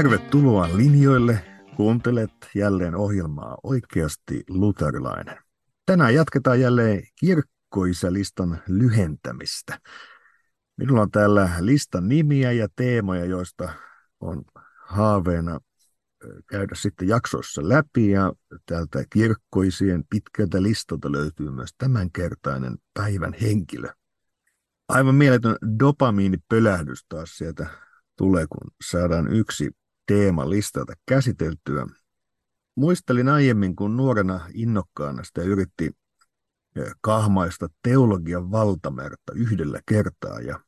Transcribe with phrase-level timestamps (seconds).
[0.00, 1.44] Tervetuloa linjoille.
[1.76, 5.36] Kuuntelet jälleen ohjelmaa Oikeasti luterilainen.
[5.86, 9.78] Tänään jatketaan jälleen kirkkoisälistan lyhentämistä.
[10.76, 13.72] Minulla on täällä listan nimiä ja teemoja, joista
[14.20, 14.44] on
[14.86, 15.60] haaveena
[16.46, 18.32] käydä sitten jaksoissa läpi ja
[18.66, 23.88] täältä kirkkoisien pitkältä listalta löytyy myös tämänkertainen päivän henkilö.
[24.88, 27.66] Aivan mieletön dopamiinipölähdys taas sieltä
[28.16, 29.70] tulee, kun saadaan yksi
[30.10, 31.86] teema listalta käsiteltyä.
[32.76, 35.90] Muistelin aiemmin, kun nuorena innokkaana sitä yritti
[37.00, 40.60] kahmaista teologian valtamerta yhdellä kertaa ja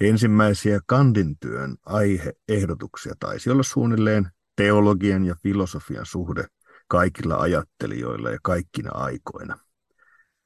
[0.00, 6.44] ensimmäisiä kandintyön aiheehdotuksia taisi olla suunnilleen teologian ja filosofian suhde
[6.88, 9.58] kaikilla ajattelijoilla ja kaikkina aikoina.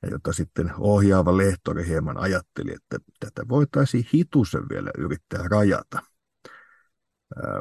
[0.03, 6.03] Ja jota sitten ohjaava lehtori hieman ajatteli, että tätä voitaisiin hitusen vielä yrittää rajata.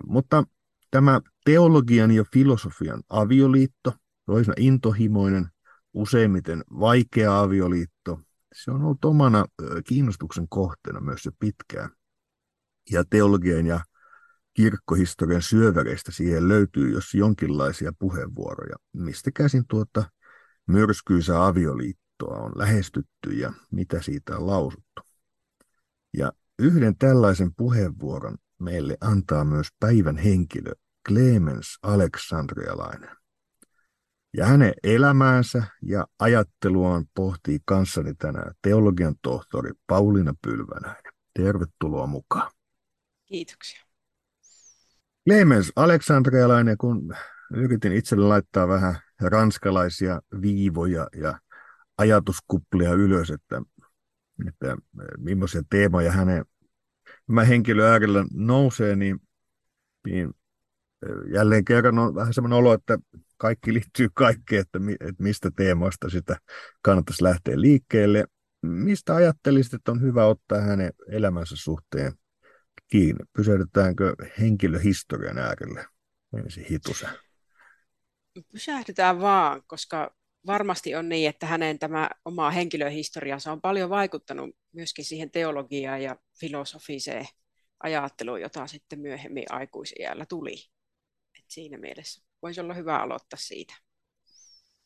[0.07, 0.43] Mutta
[0.91, 3.93] tämä teologian ja filosofian avioliitto,
[4.25, 5.47] toisena intohimoinen,
[5.93, 8.19] useimmiten vaikea avioliitto,
[8.53, 9.45] se on ollut omana
[9.87, 11.89] kiinnostuksen kohteena myös jo pitkään.
[12.91, 13.79] Ja teologian ja
[14.53, 20.03] kirkkohistorian syöväreistä siihen löytyy jos jonkinlaisia puheenvuoroja, mistä käsin tuota
[20.67, 25.01] myrskyisää avioliittoa on lähestytty ja mitä siitä on lausuttu.
[26.17, 30.71] Ja yhden tällaisen puheenvuoron meille antaa myös päivän henkilö
[31.07, 33.09] Clemens Aleksandrialainen.
[34.37, 41.13] Ja hänen elämäänsä ja ajatteluaan pohtii kanssani tänään teologian tohtori Pauliina Pylvänäinen.
[41.33, 42.51] Tervetuloa mukaan.
[43.25, 43.81] Kiitoksia.
[45.29, 47.15] Clemens Aleksandrialainen, kun
[47.53, 51.39] yritin itselle laittaa vähän ranskalaisia viivoja ja
[51.97, 53.61] ajatuskuplia ylös, että,
[54.47, 54.77] että
[55.17, 56.45] millaisia teemoja hänen
[57.27, 59.19] tämä henkilö äärellä nousee, niin,
[60.05, 60.31] niin
[61.33, 62.97] jälleen kerran on vähän semmoinen olo, että
[63.37, 66.37] kaikki liittyy kaikkeen, että, mi, että mistä teemoista sitä
[66.81, 68.25] kannattaisi lähteä liikkeelle.
[68.61, 72.13] Mistä ajattelisit, että on hyvä ottaa hänen elämänsä suhteen
[72.87, 73.25] kiinni?
[73.33, 75.85] Pysähdytäänkö henkilöhistorian äärelle
[76.37, 77.09] ensin hitusen?
[78.51, 80.15] Pysähdytään vaan, koska
[80.47, 86.15] varmasti on niin, että hänen tämä oma henkilöhistoriansa on paljon vaikuttanut myöskin siihen teologiaan ja
[86.39, 87.25] filosofiseen
[87.83, 90.53] ajatteluun, jota sitten myöhemmin aikuisiällä tuli.
[91.39, 93.73] Et siinä mielessä voisi olla hyvä aloittaa siitä.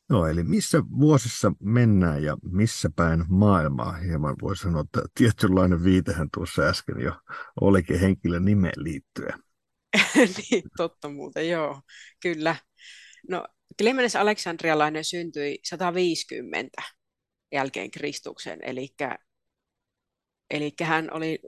[0.10, 3.92] No eli missä vuosissa mennään ja missä päin maailmaa?
[3.92, 7.12] Hieman voi sanoa, että tietynlainen viitehän tuossa äsken jo
[7.62, 9.44] olikin henkilön nimeen liittyen.
[10.38, 11.82] niin, totta muuten, joo,
[12.22, 12.56] kyllä.
[13.30, 13.48] No,
[13.82, 16.82] Clemens Aleksandrialainen syntyi 150
[17.52, 18.90] jälkeen Kristuksen, eli,
[20.50, 21.40] eli hän oli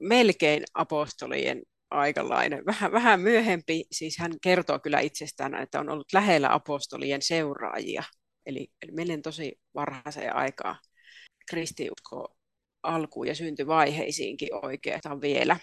[0.00, 6.54] melkein apostolien aikalainen, vähän, vähän myöhempi, siis hän kertoo kyllä itsestään, että on ollut lähellä
[6.54, 8.02] apostolien seuraajia,
[8.46, 10.76] eli menen tosi varhaiseen aikaan
[11.50, 12.36] kristiusko
[12.82, 15.56] alkuun ja syntyvaiheisiinkin oikeastaan vielä.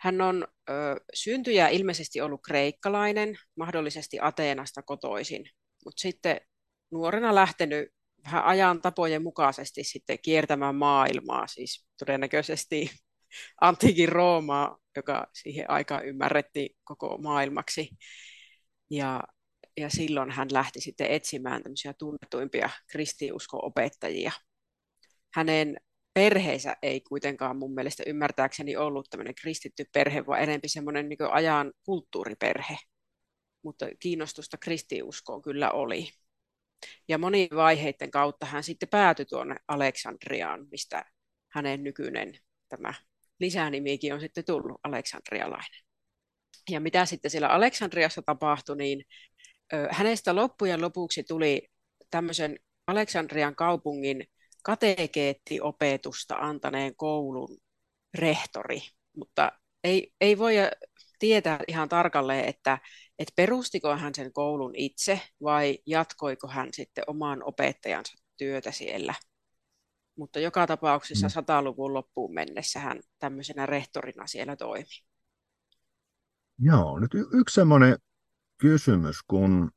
[0.00, 0.72] Hän on ö,
[1.14, 5.44] syntyjä ilmeisesti ollut kreikkalainen, mahdollisesti Ateenasta kotoisin,
[5.84, 6.40] mutta sitten
[6.90, 7.88] nuorena lähtenyt
[8.24, 12.90] vähän ajan tapojen mukaisesti sitten kiertämään maailmaa, siis todennäköisesti
[13.60, 17.90] antiikin Roomaa, joka siihen aikaan ymmärrettiin koko maailmaksi.
[18.90, 19.22] Ja,
[19.76, 24.32] ja silloin hän lähti sitten etsimään tämmöisiä tunnetuimpia kristiusko-opettajia.
[25.34, 25.76] Hänen
[26.14, 31.72] perheensä ei kuitenkaan mun mielestä ymmärtääkseni ollut tämmöinen kristitty perhe, vaan enemmän semmoinen niin ajan
[31.84, 32.76] kulttuuriperhe.
[33.64, 36.08] Mutta kiinnostusta kristiuskoon kyllä oli.
[37.08, 41.04] Ja moni vaiheiden kautta hän sitten päätyi tuonne Aleksandriaan, mistä
[41.52, 42.38] hänen nykyinen
[42.68, 42.94] tämä
[43.40, 45.80] lisänimikin on sitten tullut Aleksandrialainen.
[46.70, 49.04] Ja mitä sitten siellä Aleksandriassa tapahtui, niin
[49.90, 51.68] hänestä loppujen lopuksi tuli
[52.10, 54.26] tämmöisen Aleksandrian kaupungin
[54.62, 57.56] katekeettiopetusta antaneen koulun
[58.14, 58.80] rehtori,
[59.16, 59.52] mutta
[59.84, 60.54] ei, ei voi
[61.18, 62.78] tietää ihan tarkalleen, että,
[63.18, 69.14] että perustiko hän sen koulun itse vai jatkoiko hän sitten oman opettajansa työtä siellä.
[70.16, 71.32] Mutta joka tapauksessa mm.
[71.32, 75.04] 100-luvun loppuun mennessä hän tämmöisenä rehtorina siellä toimi.
[76.58, 77.96] Joo, nyt y- yksi semmoinen
[78.56, 79.70] kysymys, kun,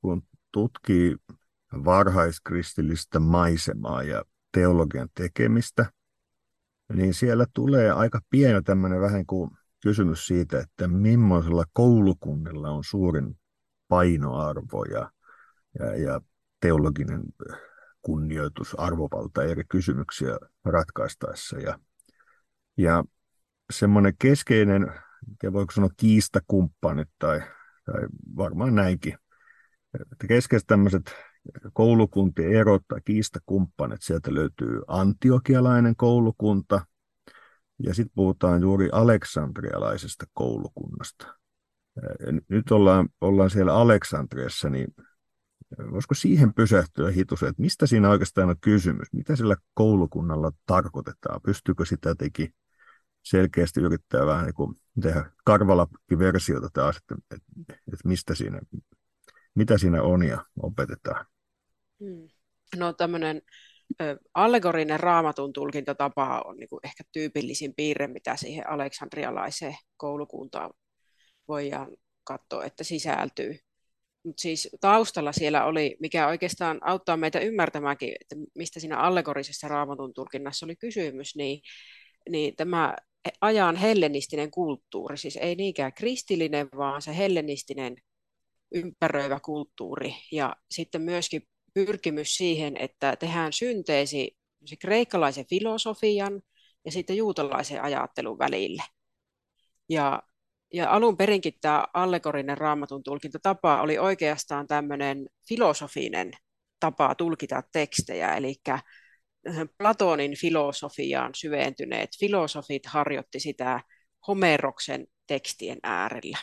[0.00, 0.22] kun
[0.52, 1.16] tutkii
[1.72, 5.92] varhaiskristillistä maisemaa ja teologian tekemistä,
[6.92, 9.50] niin siellä tulee aika pieni tämmöinen vähän kuin
[9.82, 13.38] kysymys siitä, että millaisella koulukunnilla on suurin
[13.88, 15.10] painoarvo ja,
[15.78, 16.20] ja, ja
[16.60, 17.22] teologinen
[18.02, 21.58] kunnioitus, arvovalta eri kysymyksiä ratkaistaessa.
[21.58, 21.78] Ja,
[22.76, 23.04] ja
[23.72, 24.92] semmoinen keskeinen
[25.52, 27.40] voiko sanoa kiistakumppanit tai,
[27.84, 28.00] tai
[28.36, 29.18] varmaan näinkin.
[30.12, 31.14] Että keskeisesti tämmöiset
[31.72, 36.86] koulukuntien erot tai kiistakumppanit, sieltä löytyy antiokialainen koulukunta,
[37.82, 41.34] ja sitten puhutaan juuri aleksandrialaisesta koulukunnasta.
[42.48, 44.94] Nyt ollaan, ollaan siellä Aleksandriassa, niin
[45.90, 49.08] voisiko siihen pysähtyä hitus, että mistä siinä oikeastaan on kysymys?
[49.12, 51.40] Mitä sillä koulukunnalla tarkoitetaan?
[51.42, 52.50] Pystyykö sitä teki
[53.22, 57.46] selkeästi yrittää vähän niin kuin tehdä karvalappiversiota taas, että, että,
[57.92, 58.60] että mistä siinä,
[59.54, 61.26] mitä siinä on ja opetetaan?
[62.00, 62.28] Hmm.
[62.76, 63.42] No tämmöinen
[64.34, 70.70] allegorinen raamatun tulkintatapa on niin kuin ehkä tyypillisin piirre, mitä siihen aleksandrialaiseen koulukuntaan
[71.48, 73.58] voidaan katsoa, että sisältyy.
[74.24, 80.14] Mutta siis taustalla siellä oli, mikä oikeastaan auttaa meitä ymmärtämäänkin, että mistä siinä allegorisessa raamatun
[80.14, 81.60] tulkinnassa oli kysymys, niin,
[82.30, 82.96] niin tämä
[83.40, 87.96] ajan hellenistinen kulttuuri, siis ei niinkään kristillinen, vaan se hellenistinen
[88.74, 91.42] ympäröivä kulttuuri ja sitten myöskin
[91.86, 96.42] pyrkimys siihen, että tehdään synteesi se kreikkalaisen filosofian
[96.84, 98.82] ja sitten juutalaisen ajattelun välille.
[99.88, 100.22] Ja,
[100.72, 106.32] ja alun perinkin tämä allegorinen raamatun tulkintatapa oli oikeastaan tämmöinen filosofinen
[106.80, 108.54] tapa tulkita tekstejä, eli
[109.78, 113.80] Platonin filosofiaan syventyneet filosofit harjoitti sitä
[114.26, 116.38] Homeroksen tekstien äärellä.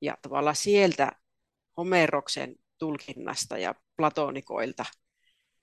[0.00, 1.12] Ja tavallaan sieltä
[1.76, 4.84] Homeroksen tulkinnasta ja platonikoilta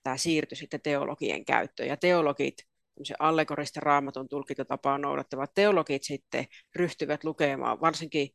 [0.02, 1.88] tämä siirtyi sitten teologien käyttöön.
[1.88, 2.54] Ja teologit,
[3.02, 8.28] se allegorista raamatun tulkintatapaa noudattavat teologit sitten ryhtyvät lukemaan varsinkin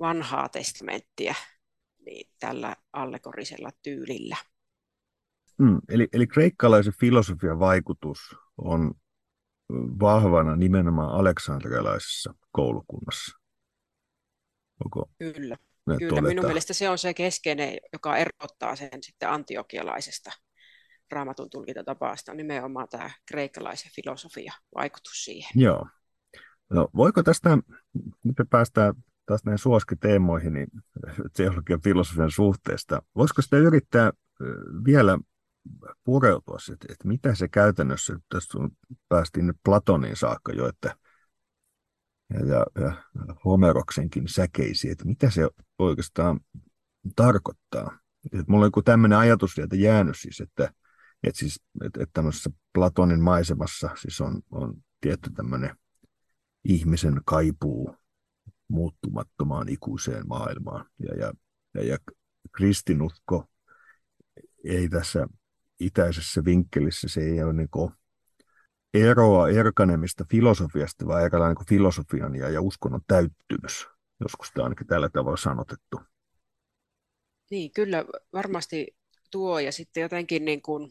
[0.00, 1.34] vanhaa testamenttia
[2.06, 4.36] niin tällä allegorisella tyylillä.
[5.58, 8.18] Mm, eli, eli kreikkalaisen filosofian vaikutus
[8.58, 8.94] on
[10.00, 13.38] vahvana nimenomaan aleksandrialaisessa koulukunnassa.
[14.84, 15.56] Onko Kyllä.
[15.96, 16.28] Kyllä, todetaan?
[16.28, 20.30] minun mielestä se on se keskeinen, joka erottaa sen sitten antiokialaisesta
[21.10, 25.50] raamatun tulkintatapaasta, nimenomaan tämä kreikkalaisen filosofia vaikutus siihen.
[25.54, 25.86] Joo.
[26.70, 27.58] No, voiko tästä,
[28.24, 28.94] nyt me päästään
[29.26, 30.68] taas näihin suoskiteemoihin, niin
[31.36, 34.12] teologian filosofian suhteesta, voisiko sitä yrittää
[34.84, 35.18] vielä
[36.04, 38.58] pureutua, että, että mitä se käytännössä, tässä
[39.08, 40.96] päästiin Platonin saakka jo, että
[42.34, 42.92] ja, ja, ja
[43.44, 46.40] Homeroksenkin säkeisiin, että mitä se oikeastaan
[47.16, 47.98] tarkoittaa.
[48.24, 50.72] Että mulla on joku tämmöinen ajatus sieltä jäänyt siis, että,
[51.22, 55.76] että, siis, että, että tämmöisessä Platonin maisemassa siis on, on tietty tämmöinen
[56.64, 57.96] ihmisen kaipuu
[58.68, 60.86] muuttumattomaan ikuiseen maailmaan.
[60.98, 61.32] Ja, ja,
[61.74, 61.98] ja, ja
[62.52, 63.44] kristinusko
[64.64, 65.26] ei tässä
[65.80, 67.68] itäisessä vinkkelissä, se ei ole niin
[68.94, 73.86] eroa erkanemista filosofiasta, vaan aika niin filosofian ja, ja uskonnon täyttymys.
[74.20, 76.00] Joskus tämä ainakin tällä tavalla sanotettu.
[77.50, 78.96] Niin, kyllä varmasti
[79.30, 80.90] tuo ja sitten jotenkin niin kuin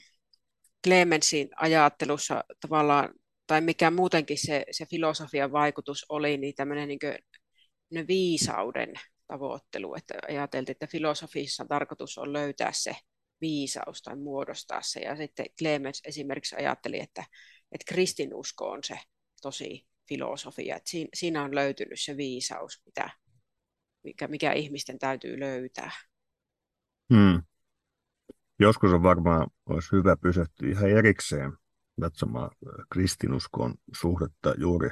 [0.88, 3.14] Clemensin ajattelussa tavallaan,
[3.48, 8.94] tai mikä muutenkin se, se filosofian vaikutus oli, niin tämmöinen niin kuin, viisauden
[9.28, 12.96] tavoittelu, että ajateltiin, että filosofissa tarkoitus on löytää se
[13.42, 15.00] viisaus tai muodostaa se.
[15.00, 17.24] Ja sitten Clemens esimerkiksi ajatteli, että,
[17.72, 19.00] että kristinusko on se
[19.42, 23.10] tosi filosofia, että siinä, siinä on löytynyt se viisaus, mitä,
[24.04, 25.92] mikä, mikä ihmisten täytyy löytää.
[27.14, 27.44] Hmm.
[28.60, 31.54] Joskus on varmaan olisi hyvä pysähtyä ihan erikseen
[32.02, 32.52] katsomaan
[32.94, 34.90] kristinuskon suhdetta juuri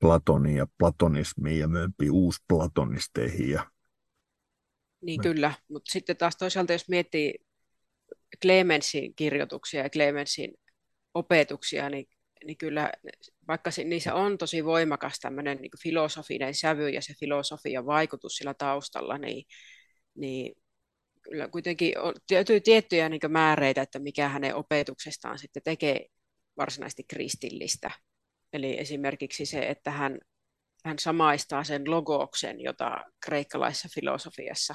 [0.00, 3.50] Platonin ja platonismiin ja myöhempiin uusplatonisteihin.
[3.50, 3.70] Ja...
[5.00, 7.34] Niin kyllä, mutta sitten taas toisaalta jos miettii
[8.42, 10.54] Clemensin kirjoituksia ja Clemensin
[11.14, 12.06] opetuksia, niin,
[12.44, 12.92] niin kyllä
[13.48, 19.18] vaikka niissä on tosi voimakas tämmöinen niin filosofinen sävy ja se filosofian vaikutus sillä taustalla,
[19.18, 19.44] niin,
[20.14, 20.54] niin
[21.22, 22.14] kyllä kuitenkin on
[22.64, 26.06] tiettyjä niin määreitä, että mikä hänen opetuksestaan sitten tekee
[26.56, 27.90] varsinaisesti kristillistä.
[28.52, 30.18] Eli esimerkiksi se, että hän,
[30.84, 34.74] hän samaistaa sen logoksen, jota kreikkalaisessa filosofiassa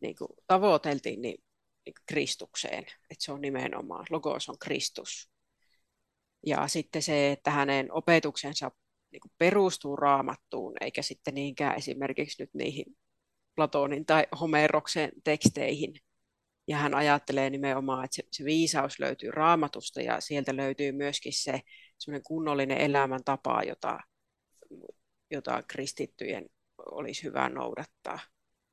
[0.00, 1.38] niin kuin tavoiteltiin, niin
[2.06, 5.30] Kristukseen, että se on nimenomaan, logos on Kristus.
[6.46, 8.70] Ja sitten se, että hänen opetuksensa
[9.12, 12.96] niin perustuu raamattuun, eikä sitten niinkään esimerkiksi nyt niihin
[13.56, 15.94] Platonin tai Homeroksen teksteihin.
[16.68, 21.60] Ja hän ajattelee nimenomaan, että se, se viisaus löytyy raamatusta ja sieltä löytyy myöskin se
[22.26, 23.98] kunnollinen elämäntapa, jota,
[25.30, 26.46] jota kristittyjen
[26.78, 28.18] olisi hyvä noudattaa.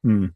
[0.03, 0.33] Mm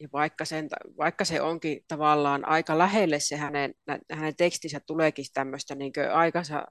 [0.00, 0.68] ja vaikka, sen,
[0.98, 3.74] vaikka se onkin tavallaan aika lähelle se hänen,
[4.12, 6.66] hänen tekstinsä tuleekin tämmöistä niin aikansa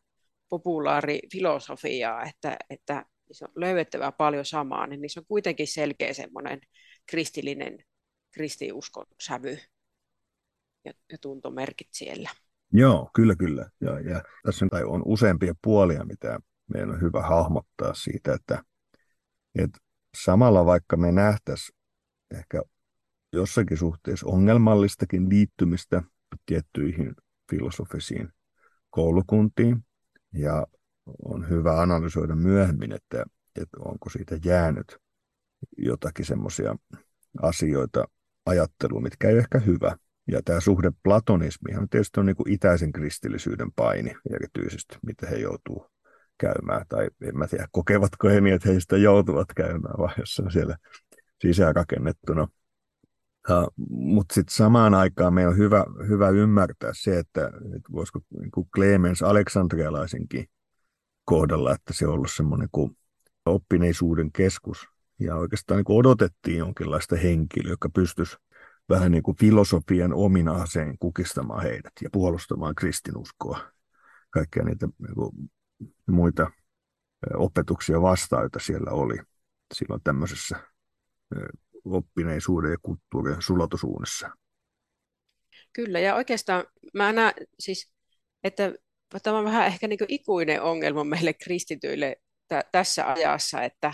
[0.49, 6.61] populaarifilosofiaa, että, että niissä on löydettävää paljon samaa, niin niissä on kuitenkin selkeä semmoinen
[7.05, 7.77] kristillinen
[8.31, 9.57] kristiuskon sävy
[10.85, 12.29] ja, ja tuntomerkit siellä.
[12.73, 13.69] Joo, kyllä, kyllä.
[13.81, 16.39] Ja, ja tässä on useampia puolia, mitä
[16.73, 18.63] meidän on hyvä hahmottaa siitä, että,
[19.55, 19.79] että
[20.23, 21.77] samalla vaikka me nähtäisiin
[22.33, 22.61] ehkä
[23.33, 26.03] jossakin suhteessa ongelmallistakin liittymistä
[26.45, 27.15] tiettyihin
[27.51, 28.29] filosofisiin
[28.89, 29.85] koulukuntiin,
[30.33, 30.67] ja
[31.25, 33.25] on hyvä analysoida myöhemmin, että,
[33.61, 34.97] että onko siitä jäänyt
[35.77, 36.75] jotakin semmoisia
[37.41, 38.05] asioita
[38.45, 39.97] ajatteluun, mitkä ei ole ehkä hyvä.
[40.27, 45.85] Ja tämä suhde platonismihan tietysti on niin kuin itäisen kristillisyyden paini erityisesti, mitä he joutuu
[46.37, 46.85] käymään.
[46.89, 50.77] Tai en mä tiedä, kokevatko he niin, että heistä joutuvat käymään, vai jos on siellä
[51.41, 52.47] sisäänrakennettuna.
[53.89, 58.69] Mutta sitten samaan aikaan meidän on hyvä, hyvä ymmärtää se, että, että voisiko niin kuin
[58.75, 60.45] Clemens Aleksandrialaisenkin
[61.25, 62.97] kohdalla, että se on ollut semmoinen kuin
[63.45, 64.87] oppineisuuden keskus.
[65.19, 68.37] Ja oikeastaan niin kuin odotettiin jonkinlaista henkilöä, joka pystyisi
[68.89, 73.59] vähän niin kuin filosofian omin aseen kukistamaan heidät ja puolustamaan kristinuskoa.
[74.29, 75.31] Kaikkia niitä niin kuin,
[76.07, 76.51] muita
[77.33, 79.17] opetuksia vastaan, joita siellä oli
[79.73, 80.59] silloin tämmöisessä
[81.85, 84.29] oppineisuuden ja kulttuurin sulatusuunnassa.
[85.73, 87.91] Kyllä, ja oikeastaan mä näen siis,
[88.43, 88.73] että
[89.23, 92.15] tämä on vähän ehkä niin ikuinen ongelma meille kristityille
[92.47, 93.93] t- tässä ajassa, että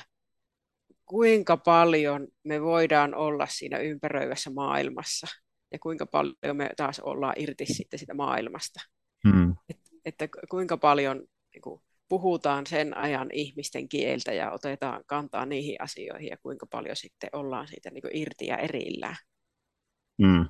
[1.05, 5.27] kuinka paljon me voidaan olla siinä ympäröivässä maailmassa
[5.71, 8.79] ja kuinka paljon me taas ollaan irti sitten sitä maailmasta.
[9.27, 9.55] Hmm.
[9.69, 15.81] Et, että kuinka paljon niin kuin, puhutaan sen ajan ihmisten kieltä ja otetaan kantaa niihin
[15.81, 19.17] asioihin ja kuinka paljon sitten ollaan siitä niin irti ja erillään.
[20.17, 20.45] Mm.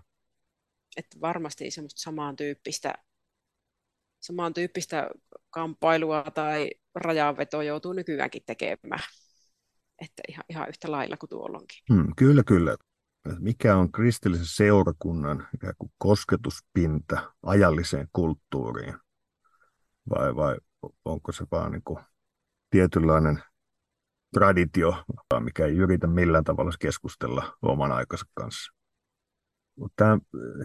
[0.98, 2.94] Että varmasti semmoista samantyyppistä,
[4.20, 5.10] samantyyppistä
[5.50, 9.04] kamppailua tai rajanvetoa joutuu nykyäänkin tekemään.
[10.02, 11.78] Että ihan, ihan yhtä lailla kuin tuolloinkin.
[11.90, 12.76] Mm, kyllä, kyllä.
[13.40, 18.94] Mikä on kristillisen seurakunnan ikään kuin kosketuspinta ajalliseen kulttuuriin?
[20.10, 20.58] Vai, vai
[21.06, 22.00] onko se vaan niin kuin
[22.70, 23.40] tietynlainen
[24.34, 25.04] traditio,
[25.40, 28.74] mikä ei yritä millään tavalla keskustella oman aikansa kanssa.
[29.80, 30.18] Mutta tämä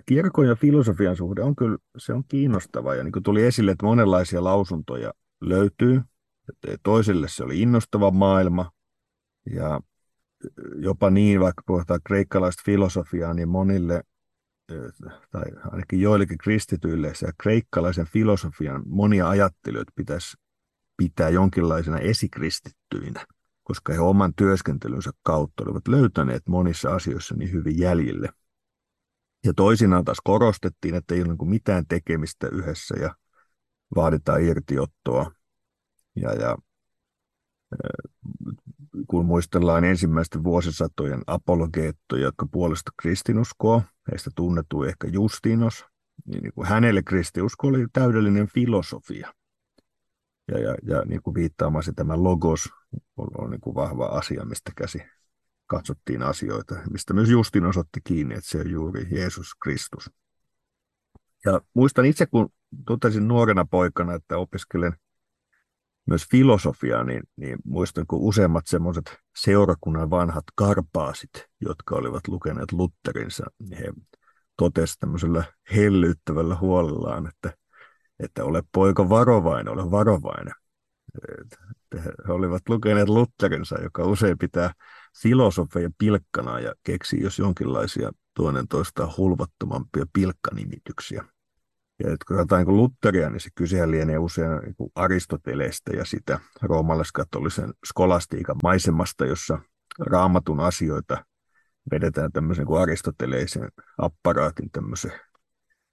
[0.06, 2.94] kirkon ja filosofian suhde on kyllä se on kiinnostava.
[2.94, 6.02] Ja niin kuin tuli esille, että monenlaisia lausuntoja löytyy.
[6.48, 8.70] Että toisille se oli innostava maailma.
[9.50, 9.80] Ja
[10.76, 14.02] jopa niin, vaikka puhutaan kreikkalaista filosofiaa, niin monille
[15.30, 20.36] tai ainakin joillekin kristityille se kreikkalaisen filosofian monia ajattelijoita pitäisi
[20.96, 23.26] pitää jonkinlaisena esikristittyinä,
[23.62, 28.28] koska he oman työskentelynsä kautta olivat löytäneet monissa asioissa niin hyvin jäljille.
[29.44, 33.14] Ja toisinaan taas korostettiin, että ei ole niin mitään tekemistä yhdessä ja
[33.94, 35.32] vaaditaan irtiottoa.
[36.16, 36.56] Ja, ja
[39.06, 45.84] kun muistellaan ensimmäisten vuosisatojen apologeettoja, jotka puolesta kristinuskoa, heistä tunnettu ehkä Justinos,
[46.26, 49.32] niin, niin kuin hänelle kristiusko oli täydellinen filosofia.
[50.48, 52.68] Ja, ja, ja niin kuin viittaamassa tämä logos
[53.16, 55.02] on, on niin kuin vahva asia, mistä käsi
[55.66, 60.10] katsottiin asioita, mistä myös Justinos otti kiinni, että se on juuri Jeesus Kristus.
[61.44, 62.52] Ja muistan itse, kun
[62.86, 64.92] totesin nuorena poikana, että opiskelen
[66.06, 71.30] myös filosofiaa, niin, niin muistan, kun useimmat semmoiset seurakunnan vanhat karpaasit,
[71.60, 73.92] jotka olivat lukeneet Lutherinsa, niin he
[74.56, 75.44] totesivat tämmöisellä
[75.74, 77.52] hellyyttävällä huolellaan, että,
[78.18, 80.54] että ole poika varovainen, ole varovainen.
[82.04, 84.72] He olivat lukeneet Lutherinsa, joka usein pitää
[85.22, 91.24] filosofeja pilkkana ja keksii jos jonkinlaisia toinen toista hulvattomampia pilkkanimityksiä.
[92.02, 97.74] Ja kun katsotaan niin Lutheria, niin se kysehän lienee usein niin Aristoteleesta ja sitä roomalaiskatolisen
[97.86, 99.58] skolastiikan maisemasta, jossa
[99.98, 101.24] raamatun asioita
[101.90, 103.68] vedetään tämmöisen kuin aristoteleisen
[103.98, 105.12] apparaatin tämmöisen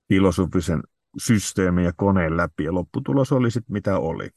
[0.10, 0.84] filosofisen
[1.18, 4.30] systeemin ja koneen läpi, ja lopputulos oli sitten mitä oli.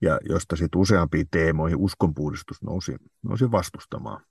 [0.00, 4.24] Ja josta sitten useampiin teemoihin uskonpuhdistus nousi, nousi vastustamaan.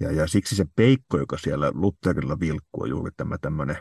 [0.00, 3.76] Ja, ja siksi se peikko, joka siellä Lutherilla vilkkuu, on juuri tämä tämmöinen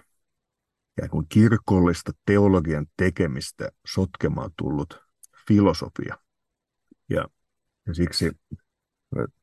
[1.01, 5.00] ja kuin kirkollista teologian tekemistä sotkemaan tullut
[5.48, 6.17] filosofia.
[7.10, 7.25] Ja,
[7.88, 8.31] ja siksi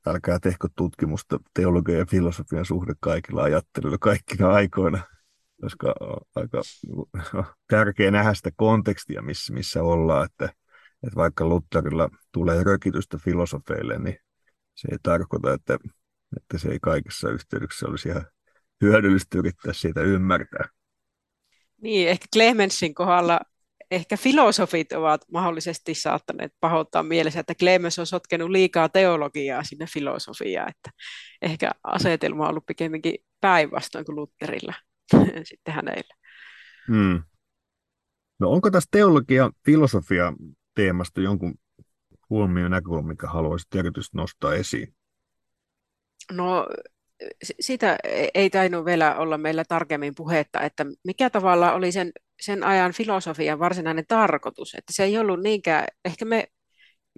[0.07, 5.03] älkää tehkö tutkimusta teologian ja filosofian suhde kaikilla ajattelijoilla kaikkina aikoina,
[5.61, 6.63] koska on aika
[7.71, 10.45] tärkeää nähdä sitä kontekstia, missä, missä ollaan, että,
[11.07, 14.17] että vaikka Lutherilla tulee rökitystä filosofeille, niin
[14.75, 15.79] se ei tarkoita, että,
[16.37, 18.27] että se ei kaikessa yhteydessä olisi ihan
[18.81, 20.69] hyödyllistä yrittää siitä ymmärtää.
[21.83, 23.41] Niin, ehkä Clemensin kohdalla
[23.91, 30.71] ehkä filosofit ovat mahdollisesti saattaneet pahoittaa mielessä, että Clemens on sotkenut liikaa teologiaa sinne filosofiaan,
[30.71, 30.91] että
[31.43, 34.75] ehkä asetelma on ollut pikemminkin päinvastoin kuin Lutherilla
[35.51, 36.15] sitten hänellä.
[36.89, 37.23] Hmm.
[38.39, 40.33] No onko tässä teologia, filosofia
[40.75, 41.55] teemasta jonkun
[42.31, 44.95] huomioon näkökulma, mikä haluaisit erityisesti nostaa esiin?
[46.33, 46.67] No
[47.61, 47.97] sitä
[48.35, 53.59] ei tainnut vielä olla meillä tarkemmin puhetta, että mikä tavalla oli sen, sen ajan filosofian
[53.59, 54.75] varsinainen tarkoitus.
[54.75, 56.45] Että se ei ollut niinkään, ehkä me,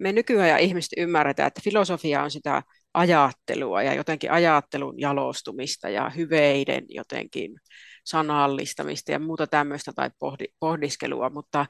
[0.00, 2.62] me nykyään ihmiset ymmärretään, että filosofia on sitä
[2.94, 7.60] ajattelua ja jotenkin ajattelun jalostumista ja hyveiden jotenkin
[8.04, 11.66] sanallistamista ja muuta tämmöistä tai pohdi, pohdiskelua, mutta,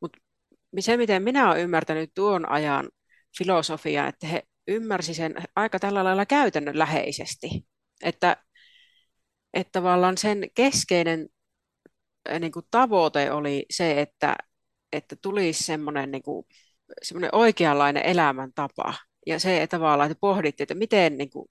[0.00, 0.18] mutta
[0.80, 2.88] se, miten minä olen ymmärtänyt tuon ajan
[3.38, 7.48] filosofiaa, että he ymmärsi sen aika tällä lailla käytännönläheisesti,
[8.02, 8.36] että,
[9.54, 11.28] että tavallaan sen keskeinen
[12.30, 14.36] äh, niin kuin tavoite oli se, että,
[14.92, 16.46] että tulisi semmoinen, niin kuin,
[17.02, 18.94] semmoinen oikeanlainen elämäntapa.
[19.26, 21.48] Ja se että tavallaan, että pohdittiin, että miten niin kuin,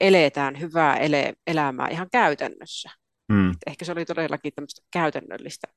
[0.00, 2.90] eletään hyvää ele- elämää ihan käytännössä.
[3.28, 3.52] Mm.
[3.66, 5.68] Ehkä se oli todellakin tämmöistä käytännöllistä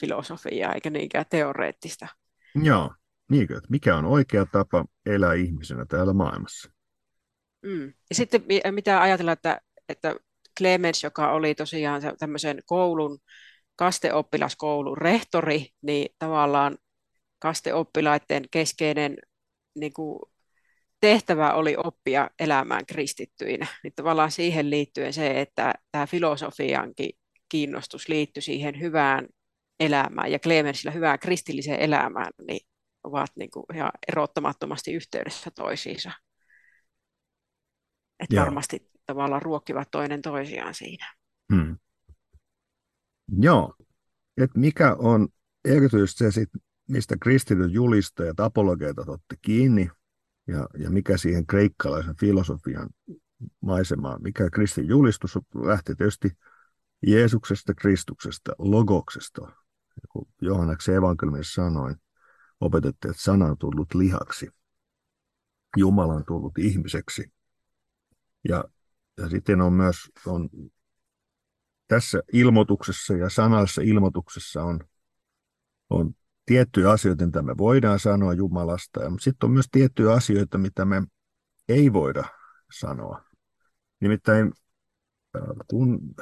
[0.00, 2.06] filosofiaa, eikä niinkään teoreettista.
[2.62, 2.94] Joo.
[3.30, 6.70] Niinkö, että mikä on oikea tapa elää ihmisenä täällä maailmassa?
[7.62, 7.92] Mm.
[8.10, 10.14] Ja sitten mitä ajatella, että, että
[10.58, 13.18] Clemens, joka oli tosiaan tämmöisen koulun,
[13.76, 16.78] kasteoppilaskoulun rehtori, niin tavallaan
[17.38, 19.16] kasteoppilaiden keskeinen
[19.74, 20.20] niin kuin,
[21.00, 23.66] tehtävä oli oppia elämään kristittyinä.
[23.82, 27.10] Niin tavallaan siihen liittyen se, että tämä filosofiankin
[27.48, 29.28] kiinnostus liittyi siihen hyvään
[29.80, 32.60] elämään ja Clemensillä hyvään kristilliseen elämään, niin
[33.04, 36.12] ovat niin kuin ihan erottamattomasti yhteydessä toisiinsa.
[38.20, 41.14] Että varmasti tavallaan ruokkivat toinen toisiaan siinä.
[41.54, 41.78] Hmm.
[43.38, 43.74] Joo.
[44.36, 45.28] Et mikä on
[45.64, 46.48] erityisesti se, sit,
[46.88, 49.90] mistä kristityt julistajat, apologeet otti kiinni,
[50.46, 52.88] ja, ja mikä siihen kreikkalaisen filosofian
[53.60, 56.30] maisemaan, mikä kristin julistus lähti tietysti
[57.06, 59.52] Jeesuksesta, Kristuksesta, logoksesta,
[60.08, 61.96] kun Johanneksen evankeliumissa sanoin,
[62.60, 64.48] opetettiin, että sana on tullut lihaksi.
[65.76, 67.32] Jumala on tullut ihmiseksi.
[68.48, 68.64] Ja,
[69.16, 69.96] ja sitten on myös
[70.26, 70.48] on,
[71.88, 74.80] tässä ilmoituksessa ja sanallisessa ilmoituksessa on,
[75.90, 76.14] on
[76.46, 81.02] tiettyjä asioita, mitä me voidaan sanoa Jumalasta, mutta sitten on myös tiettyjä asioita, mitä me
[81.68, 82.24] ei voida
[82.78, 83.24] sanoa.
[84.00, 84.52] Nimittäin
[85.36, 86.14] äh, kun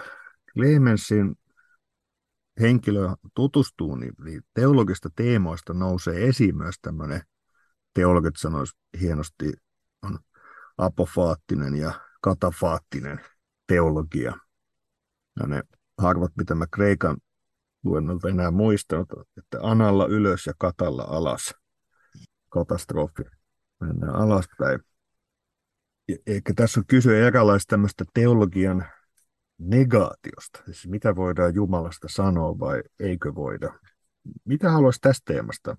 [0.53, 1.37] Clemensin
[2.61, 7.23] henkilö tutustuu, niin, niin teologista teemoista nousee esiin myös tämmöinen,
[7.95, 9.53] teologit sanoisivat hienosti,
[10.03, 10.19] on
[10.79, 13.21] apofaattinen ja katafaattinen
[13.67, 14.33] teologia.
[15.41, 15.63] Ja ne
[15.99, 17.17] harvat, mitä mä Kreikan
[17.85, 21.55] luennolta enää muistanut, että analla ylös ja katalla alas.
[22.49, 23.23] Katastrofi.
[23.81, 24.81] Mennään alaspäin.
[26.27, 28.87] Eikä tässä on kyse erilaista tämmöistä teologian
[29.59, 33.73] negaatiosta, siis mitä voidaan Jumalasta sanoa vai eikö voida.
[34.45, 35.77] Mitä haluaisi tästä teemasta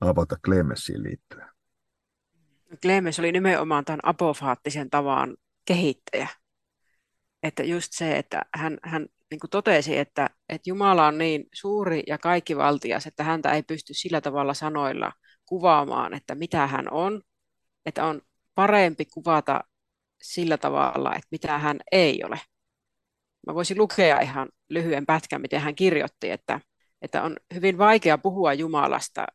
[0.00, 1.48] avata Klemensiin liittyen?
[2.82, 6.28] Clemens oli nimenomaan tämän apofaattisen tavan kehittäjä.
[7.42, 12.02] Että just se, että hän, hän niin kuin totesi, että, että Jumala on niin suuri
[12.06, 15.12] ja kaikkivaltias, että häntä ei pysty sillä tavalla sanoilla
[15.46, 17.22] kuvaamaan, että mitä hän on,
[17.86, 18.22] että on
[18.54, 19.60] parempi kuvata
[20.22, 22.40] sillä tavalla, että mitä hän ei ole.
[23.48, 26.60] Mä voisin lukea ihan lyhyen pätkän, miten hän kirjoitti, että,
[27.02, 29.26] että on hyvin vaikea puhua Jumalasta,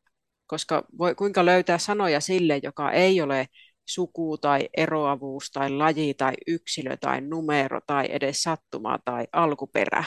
[0.47, 3.47] koska voi, kuinka löytää sanoja sille, joka ei ole
[3.85, 10.03] suku tai eroavuus tai laji tai yksilö tai numero tai edes sattuma tai alkuperä.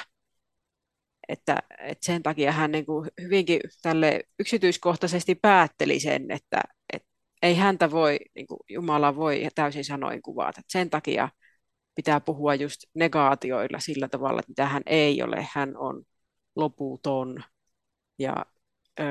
[1.28, 6.60] Että, että sen takia hän niin kuin hyvinkin tälle yksityiskohtaisesti päätteli sen, että,
[6.92, 7.08] että
[7.42, 10.60] ei häntä voi, niin kuin Jumala voi täysin sanoin kuvata.
[10.68, 11.28] Sen takia
[11.96, 15.48] pitää puhua just negaatioilla sillä tavalla, että mitä hän ei ole.
[15.54, 16.04] Hän on
[16.56, 17.44] loputon
[18.18, 18.46] ja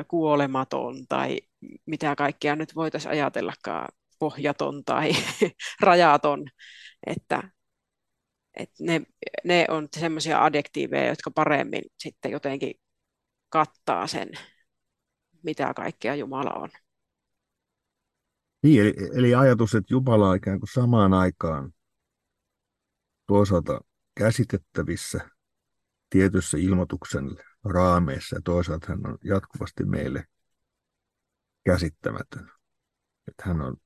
[0.08, 1.40] kuolematon tai
[1.86, 3.88] mitä kaikkea nyt voitaisiin ajatellakaan
[4.20, 5.12] pohjaton tai
[5.82, 6.46] rajaton,
[7.08, 7.44] että,
[8.54, 9.02] että ne,
[9.44, 12.74] ne on semmoisia adjektiiveja, jotka paremmin sitten jotenkin
[13.50, 14.30] kattaa sen,
[15.44, 16.70] mitä kaikkea Jumala on.
[18.64, 21.75] Niin, eli, eli ajatus, että Jumala ikään kuin samaan aikaan
[23.28, 23.82] toisaalta
[24.18, 25.30] käsitettävissä
[26.10, 30.26] tietyssä ilmoituksen raameissa ja toisaalta hän on jatkuvasti meille
[31.64, 32.52] käsittämätön.
[33.28, 33.78] Että hän on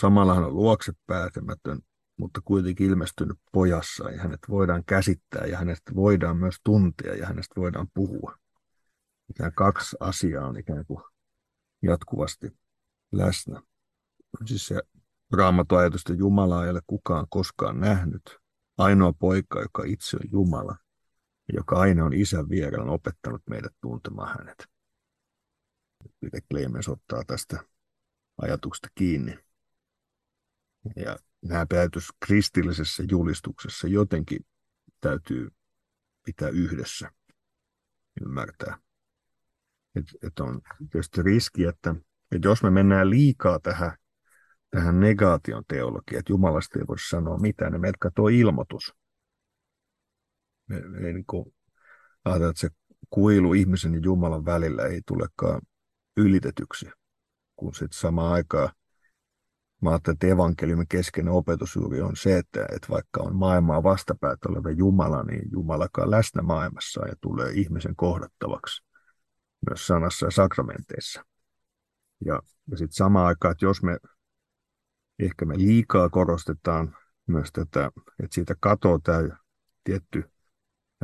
[0.00, 1.80] Samalla hän on luokse pääsemätön,
[2.16, 7.60] mutta kuitenkin ilmestynyt pojassa ja hänet voidaan käsittää ja hänestä voidaan myös tuntea ja hänestä
[7.60, 8.34] voidaan puhua.
[9.38, 11.02] Nämä kaksi asiaa on ikään kuin
[11.82, 12.58] jatkuvasti
[13.12, 13.62] läsnä.
[14.44, 14.82] Siis se
[15.32, 18.38] raamatun ajatus, että Jumalaa ei ole kukaan koskaan nähnyt.
[18.78, 20.76] Ainoa poika, joka itse on Jumala,
[21.52, 24.68] joka aina on isän vierellä, on opettanut meidät tuntemaan hänet.
[26.20, 27.64] Miten Clemens ottaa tästä
[28.42, 29.38] ajatuksesta kiinni.
[30.96, 34.46] Ja nämä päätös kristillisessä julistuksessa jotenkin
[35.00, 35.48] täytyy
[36.24, 37.10] pitää yhdessä,
[38.20, 38.78] ymmärtää.
[39.94, 40.60] Että et on
[40.90, 41.94] tietysti riski, että,
[42.32, 43.96] että jos me mennään liikaa tähän,
[44.70, 48.94] tähän negaation teologiaan, että Jumalasta ei voi sanoa mitään, niin meiltä katoaa ilmoitus.
[50.68, 51.54] Me, me niin kuin,
[52.24, 52.68] ajatellaan, että se
[53.10, 55.60] kuilu ihmisen ja Jumalan välillä ei tulekaan
[56.16, 56.86] ylitetyksi,
[57.56, 58.70] kun sitten samaan aikaan
[59.80, 64.48] Mä ajattelen, että evankeliumin keskeinen opetus juuri on se, että, että vaikka on maailmaa vastapäätä
[64.48, 68.84] oleva Jumala, niin Jumalakaan läsnä maailmassa ja tulee ihmisen kohdattavaksi
[69.68, 71.24] myös sanassa ja sakramenteissa.
[72.24, 73.96] Ja, ja sitten samaan aikaan, että jos me
[75.18, 77.90] ehkä me liikaa korostetaan myös tätä,
[78.22, 79.28] että siitä katoaa tämä
[79.84, 80.30] tietty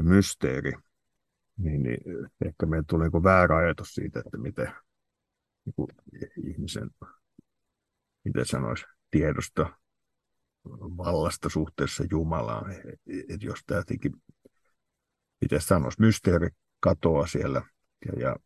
[0.03, 0.73] mysteeri,
[1.57, 2.01] niin, niin
[2.47, 4.73] ehkä meillä tulee niin väärä ajatus siitä, että miten
[5.65, 6.91] niin ihmisen
[8.25, 9.79] miten sanoisi, tiedosta
[10.97, 12.71] vallasta suhteessa Jumalaan.
[13.29, 14.13] Että jos tämä jotenkin,
[15.41, 16.49] miten sanoisi, mysteeri
[16.81, 17.63] katoaa siellä
[18.07, 18.37] ja, ja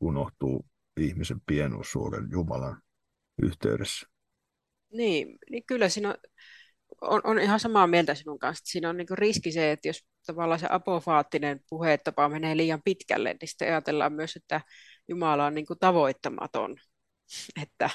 [0.00, 2.82] unohtuu ihmisen pienuus suuren Jumalan
[3.42, 4.09] yhteydessä.
[4.92, 6.14] Niin, niin kyllä siinä
[7.00, 8.64] on, on, ihan samaa mieltä sinun kanssa.
[8.66, 13.48] Siinä on niin riski se, että jos tavallaan se apofaattinen puhetapa menee liian pitkälle, niin
[13.48, 14.60] sitten ajatellaan myös, että
[15.08, 16.76] Jumala on niin tavoittamaton.
[17.62, 17.90] Että,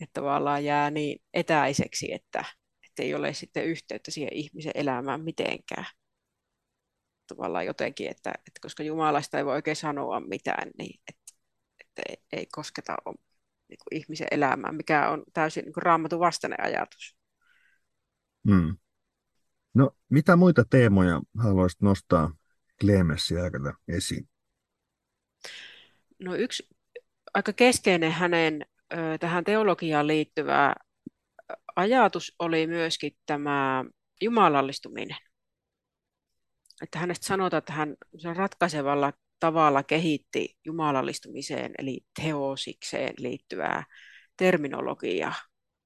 [0.00, 2.44] että tavallaan jää niin etäiseksi, että,
[2.86, 5.86] että ei ole sitten yhteyttä siihen ihmisen elämään mitenkään.
[7.26, 11.34] Tavallaan jotenkin, että, että koska Jumalasta ei voi oikein sanoa mitään, niin että,
[11.80, 12.96] että ei, ei kosketa
[13.72, 17.16] niin kuin ihmisen elämään, mikä on täysin niin kuin raamatun vastainen ajatus.
[18.48, 18.76] Hmm.
[19.74, 22.34] No, mitä muita teemoja haluaisit nostaa
[22.80, 24.28] Clemensjärjellä esiin?
[26.18, 26.68] No yksi
[27.34, 28.66] aika keskeinen hänen
[29.20, 30.74] tähän teologiaan liittyvä
[31.76, 33.84] ajatus oli myöskin tämä
[34.20, 35.16] jumalallistuminen.
[36.82, 37.96] Että hänestä sanotaan, että hän
[38.36, 43.84] ratkaisevalla tavalla kehitti jumalallistumiseen eli teosikseen liittyvää
[44.36, 45.34] terminologiaa.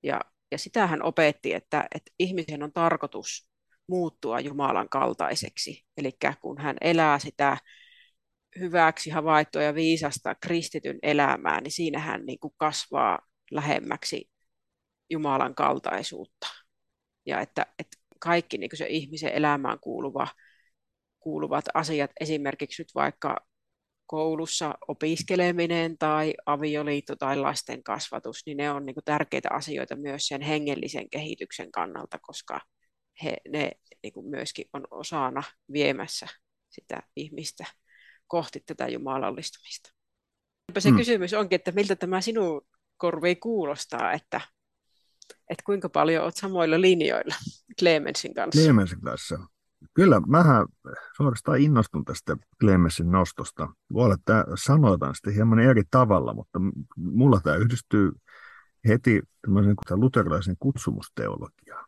[0.03, 0.21] Ja,
[0.53, 3.49] ja sitä hän opetti, että, että ihmisen on tarkoitus
[3.89, 5.85] muuttua Jumalan kaltaiseksi.
[5.97, 7.57] Eli kun hän elää sitä
[8.59, 13.19] hyväksi havaittua ja viisasta kristityn elämää, niin siinä hän niin kuin kasvaa
[13.51, 14.31] lähemmäksi
[15.11, 16.47] Jumalan kaltaisuutta.
[17.27, 20.29] Ja että, että kaikki niin kuin se ihmisen elämään kuuluva,
[21.21, 23.37] kuuluvat asiat, esimerkiksi nyt vaikka
[24.07, 30.27] koulussa opiskeleminen tai avioliitto tai lasten kasvatus, niin ne on niin kuin tärkeitä asioita myös
[30.27, 32.61] sen hengellisen kehityksen kannalta, koska
[33.23, 36.27] he, ne niin kuin myöskin on osana viemässä
[36.69, 37.65] sitä ihmistä
[38.27, 39.91] kohti tätä jumalallistumista.
[40.79, 40.99] Se hmm.
[40.99, 42.63] kysymys onkin, että miltä tämä sinun
[42.97, 44.41] korviin kuulostaa, että,
[45.51, 47.35] että kuinka paljon olet samoilla linjoilla
[47.81, 48.63] Clemensin kanssa?
[48.63, 49.39] Clemensin kanssa.
[49.95, 50.67] Kyllä, mähän
[51.17, 53.69] suorastaan innostun tästä Clemensin nostosta.
[53.93, 56.59] Voi olla, että sanotaan sitten hieman eri tavalla, mutta
[56.97, 58.13] mulla tämä yhdistyy
[58.89, 59.23] heti
[59.91, 61.87] luterilaisen kutsumusteologiaan.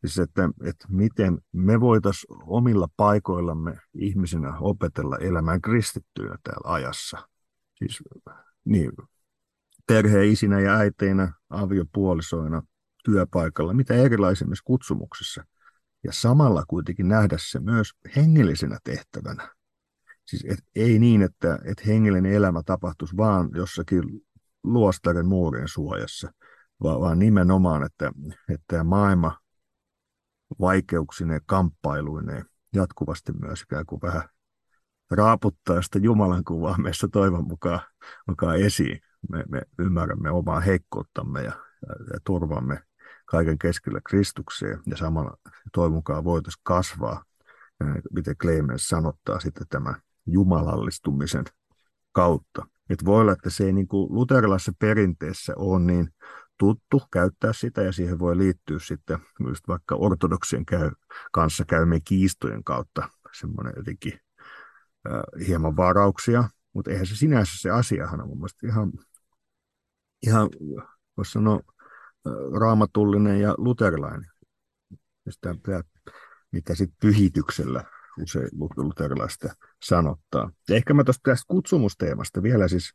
[0.00, 7.28] Siis että, että miten me voitaisiin omilla paikoillamme ihmisinä opetella elämään kristittyinä täällä ajassa.
[7.74, 8.02] Siis
[8.64, 8.92] niin,
[9.86, 12.62] perheisinä ja äiteinä, aviopuolisoina,
[13.04, 15.44] työpaikalla, mitä erilaisimmissa kutsumuksissa.
[16.04, 19.48] Ja samalla kuitenkin nähdä se myös hengellisenä tehtävänä.
[20.26, 24.02] Siis et, ei niin, että et hengellinen elämä tapahtuisi vaan jossakin
[24.64, 26.32] luostaren muurien suojassa,
[26.82, 28.12] vaan, vaan nimenomaan, että,
[28.48, 29.38] että maailma
[30.60, 34.22] vaikeuksineen, kamppailuineen jatkuvasti myös ikään kuin vähän
[35.10, 37.80] raaputtaa sitä Jumalan kuvaa meissä toivon mukaan,
[38.28, 39.00] mukaan esiin.
[39.30, 41.52] Me, me ymmärrämme omaa heikkouttamme ja,
[42.12, 42.82] ja turvamme
[43.32, 45.36] kaiken keskellä Kristukseen ja samalla
[45.72, 47.24] toivon mukaan voitaisiin kasvaa,
[48.10, 49.94] miten Clemens sanottaa sitten tämä
[50.26, 51.44] jumalallistumisen
[52.12, 52.66] kautta.
[52.90, 56.08] Et voi olla, että se ei niin kuin luterilaisessa perinteessä ole niin
[56.58, 60.90] tuttu käyttää sitä ja siihen voi liittyä sitten myös vaikka ortodoksien käy,
[61.32, 63.08] kanssa käymien kiistojen kautta
[63.40, 64.12] semmoinen jotenkin
[65.10, 68.92] äh, hieman varauksia, mutta eihän se sinänsä se asiahan on mun mielestä ihan,
[70.22, 70.48] ihan
[71.16, 71.60] voisi sanoa,
[72.60, 74.30] raamatullinen ja luterilainen.
[75.30, 75.54] Sitä,
[76.52, 77.84] mitä sitten pyhityksellä
[78.22, 79.48] usein luterilaista
[79.84, 80.50] sanottaa.
[80.68, 82.94] Ja ehkä mä tuosta tästä kutsumusteemasta vielä siis,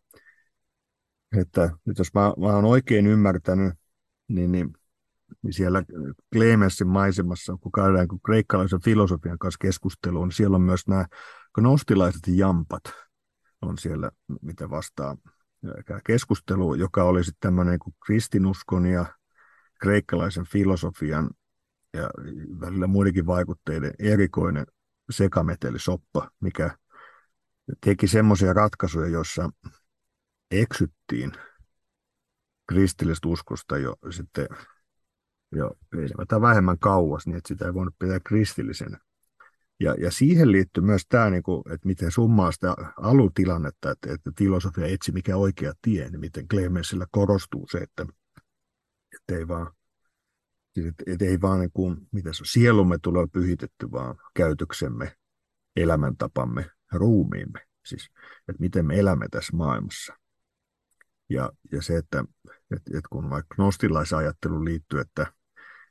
[1.38, 3.74] että nyt jos mä, mä oon oikein ymmärtänyt,
[4.28, 4.74] niin, niin,
[5.42, 5.84] niin siellä
[6.34, 11.06] Clemenssin maisemassa, kun käydään kun kreikkalaisen filosofian kanssa keskustelua, niin siellä on myös nämä
[11.54, 12.84] gnostilaiset jampat
[13.62, 14.12] on siellä,
[14.42, 15.18] mitä vastaa
[16.06, 19.06] keskustelu, joka oli sitten tämmöinen kuin kristinuskon ja
[19.82, 21.30] kreikkalaisen filosofian
[21.94, 22.10] ja
[22.60, 24.66] välillä muidenkin vaikutteiden erikoinen
[25.10, 26.78] sekametelisoppa, mikä
[27.86, 29.50] teki semmoisia ratkaisuja, joissa
[30.52, 31.32] eksyttiin
[32.68, 34.48] kristillisestä uskosta jo sitten
[35.52, 35.72] jo
[36.42, 39.00] vähemmän kauas, niin että sitä ei voinut pitää kristillisenä.
[39.80, 44.32] Ja, ja siihen liittyy myös tämä, niin kuin, että miten summaa sitä alutilannetta, että, että
[44.38, 48.06] filosofia etsi mikä oikea tie, niin miten Clemensillä korostuu se, että,
[49.28, 49.72] että ei vaan
[50.78, 55.16] Siis et, et ei vaan niin kuin, mitä se on, sielumme tulee pyhitetty, vaan käytöksemme,
[55.76, 57.60] elämäntapamme, ruumiimme.
[57.86, 58.10] Siis,
[58.50, 60.14] että miten me elämme tässä maailmassa.
[61.30, 62.24] Ja, ja se, että
[62.72, 65.34] et, et kun vaikka gnostilaisajatteluun liittyy, että,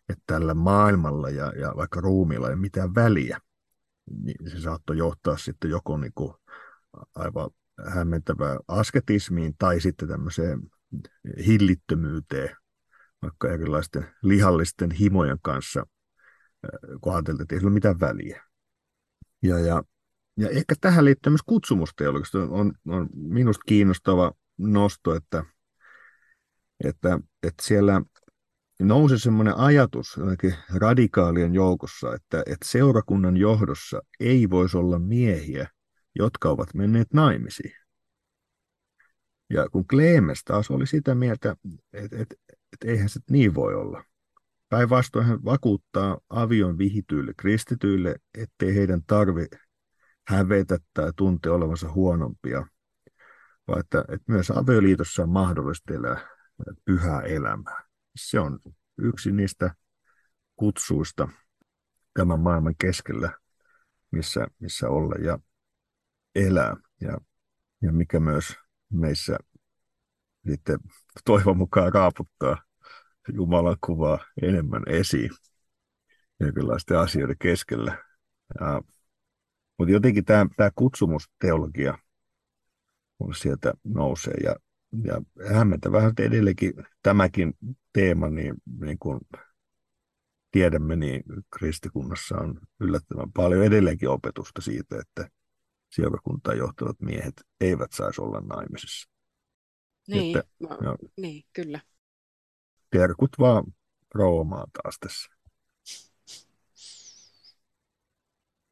[0.09, 3.41] että tällä maailmalla ja, ja vaikka ruumiilla ei ole mitään väliä,
[4.23, 6.35] niin se saattoi johtaa sitten joko niin kuin
[7.15, 7.51] aivan
[7.95, 10.61] hämmentävää asketismiin tai sitten tämmöiseen
[11.47, 12.57] hillittömyyteen,
[13.23, 15.87] vaikka erilaisten lihallisten himojen kanssa,
[17.01, 18.43] kun ajateltiin, että ei sillä ole mitään väliä.
[19.43, 19.83] Ja, ja,
[20.37, 22.39] ja ehkä tähän liittyy myös kutsumusteologista.
[22.39, 25.45] On, on minusta kiinnostava nosto, että,
[26.85, 28.03] että, että siellä
[28.81, 30.17] nousi semmoinen ajatus
[30.75, 35.69] radikaalien joukossa, että, että seurakunnan johdossa ei voisi olla miehiä,
[36.15, 37.73] jotka ovat menneet naimisiin.
[39.51, 41.57] Ja kun Kleemes taas oli sitä mieltä,
[41.93, 42.35] että, että,
[42.73, 44.05] että eihän se niin voi olla.
[44.69, 49.47] Päinvastoin hän vakuuttaa avion vihityille kristityille, ettei heidän tarvi
[50.29, 52.67] hävetä tai tuntea olevansa huonompia,
[53.69, 56.37] vaan että, että myös avioliitossa on mahdollista elää
[56.85, 57.85] pyhää elämää.
[58.17, 58.59] Se on
[58.99, 59.75] yksi niistä
[60.57, 61.29] kutsuista
[62.15, 63.33] tämän maailman keskellä,
[64.11, 65.39] missä, missä olla ja
[66.35, 66.77] elää.
[67.01, 67.19] Ja,
[67.83, 68.57] ja mikä myös
[68.91, 69.39] meissä
[70.49, 70.79] sitten
[71.25, 72.57] toivon mukaan raaputtaa
[73.33, 75.31] Jumalan kuvaa enemmän esiin
[76.41, 78.05] jonkinlaisten asioiden keskellä.
[78.61, 78.83] Ja,
[79.79, 81.99] mutta jotenkin tämä, tämä kutsumusteologia
[83.19, 84.57] on sieltä nousee ja,
[85.05, 85.23] ja
[85.93, 87.55] vähän että edelleenkin tämäkin
[87.93, 89.21] teema, niin, niin kuin
[90.51, 91.23] tiedämme, niin
[91.59, 95.31] kristikunnassa on yllättävän paljon edelleenkin opetusta siitä, että
[95.91, 99.16] seurakuntaan johtavat miehet eivät saisi olla naimisissa.
[100.09, 101.81] Niin, että, mä, no, niin kyllä.
[102.91, 103.65] Terkut vaan
[104.15, 105.31] Roomaan taas tässä.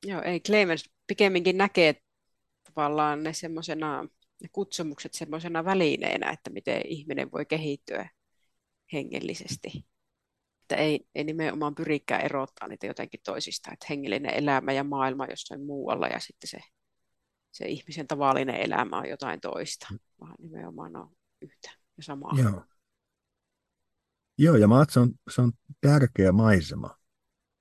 [0.07, 2.03] Joo, ei Clemens pikemminkin näkee
[2.65, 4.03] tavallaan ne semmoisena,
[4.43, 8.09] ne kutsumukset semmoisena välineenä, että miten ihminen voi kehittyä
[8.93, 9.87] hengellisesti.
[10.63, 15.67] Että ei, ei nimenomaan pyrikään erottaa niitä jotenkin toisista, että hengellinen elämä ja maailma jossain
[15.67, 16.59] muualla ja sitten se,
[17.53, 19.87] se ihmisen tavallinen elämä on jotain toista,
[20.21, 21.11] vaan nimenomaan on
[21.45, 22.33] yhtä ja samaa.
[22.43, 22.65] Joo.
[24.39, 26.99] Joo, ja mä se on, se on tärkeä maisema.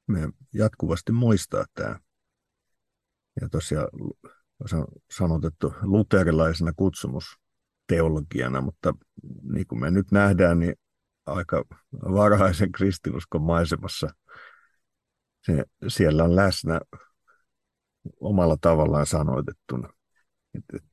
[0.07, 1.99] Me jatkuvasti muistaa tämä.
[3.41, 3.87] Ja tosiaan
[4.65, 8.93] se on sanotettu luterilaisena kutsumusteologiana, mutta
[9.43, 10.75] niin kuin me nyt nähdään, niin
[11.25, 14.07] aika varhaisen kristinuskon maisemassa
[15.45, 16.81] se, siellä on läsnä
[18.19, 19.89] omalla tavallaan sanoitettuna.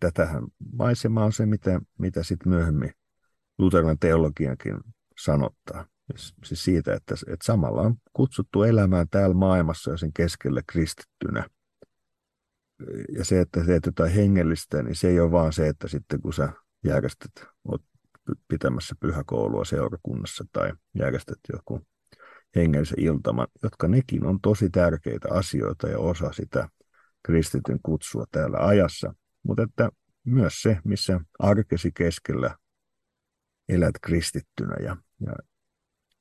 [0.01, 2.93] Tätähän maisema on se, mitä, mitä sitten myöhemmin
[3.59, 4.77] luterilainen teologiakin
[5.21, 5.87] sanottaa.
[6.17, 11.47] Siis, siis siitä, että, että samalla on kutsuttu elämään täällä maailmassa ja sen keskellä kristittynä.
[13.19, 16.33] Ja se, että teet jotain hengellistä, niin se ei ole vaan se, että sitten kun
[16.33, 16.53] sä
[16.85, 17.33] järjestät,
[17.65, 17.83] oot
[18.49, 21.87] pitämässä pyhäkoulua seurakunnassa tai järjestät joku
[22.57, 26.69] hengellisen iltaman, jotka nekin on tosi tärkeitä asioita ja osa sitä
[27.23, 29.15] kristityn kutsua täällä ajassa.
[29.43, 29.91] Mutta että
[30.25, 32.59] myös se, missä arkesi keskellä
[33.69, 35.33] elät kristittynä ja, ja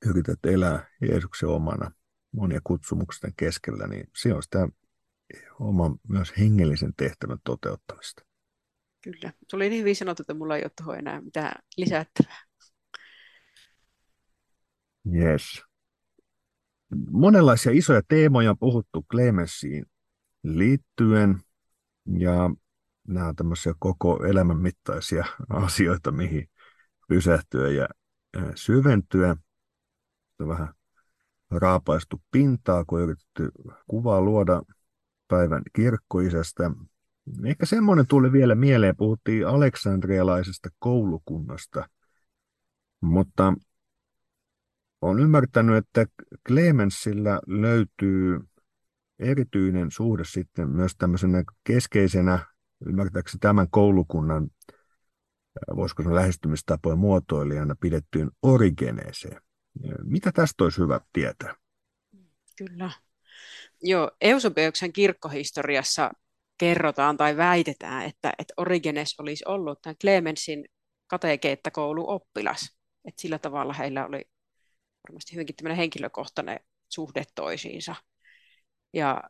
[0.06, 1.90] yrität elää Jeesuksen omana
[2.32, 4.68] monia kutsumuksen keskellä, niin se on sitä
[5.60, 8.22] oman myös hengellisen tehtävän toteuttamista.
[9.04, 9.32] Kyllä.
[9.48, 12.42] Se oli niin hyvin sanottu, että mulla ei ole tuohon enää mitään lisättävää.
[15.14, 15.62] Yes.
[17.10, 19.86] Monenlaisia isoja teemoja on puhuttu Clemensiin
[20.42, 21.40] liittyen,
[22.18, 22.50] ja
[23.10, 26.48] nämä on tämmöisiä koko elämän mittaisia asioita, mihin
[27.08, 27.88] pysähtyä ja
[28.54, 29.36] syventyä.
[30.48, 30.74] Vähän
[31.50, 33.50] raapaistu pintaa, kun yritetty
[33.86, 34.62] kuvaa luoda
[35.28, 36.70] päivän kirkkoisästä.
[37.44, 41.88] Ehkä semmoinen tuli vielä mieleen, puhuttiin aleksandrialaisesta koulukunnasta,
[43.00, 43.54] mutta
[45.00, 46.06] olen ymmärtänyt, että
[46.48, 48.40] Clemensillä löytyy
[49.18, 52.46] erityinen suhde sitten myös tämmöisenä keskeisenä,
[52.86, 54.50] ymmärtääkseni tämän koulukunnan,
[55.76, 59.42] voisiko sanoa lähestymistapojen muotoilijana pidettyyn origeneeseen.
[60.04, 61.54] Mitä tästä olisi hyvä tietää?
[62.58, 62.90] Kyllä.
[63.82, 66.10] Joo, Eusobeuksen kirkkohistoriassa
[66.58, 70.64] kerrotaan tai väitetään, että, että Origenes olisi ollut tämän Clemensin
[71.06, 72.76] katekeettakoulun oppilas.
[73.04, 74.24] Että sillä tavalla heillä oli
[75.08, 77.94] varmasti hyvinkin tämmöinen henkilökohtainen suhde toisiinsa.
[78.92, 79.22] Ja,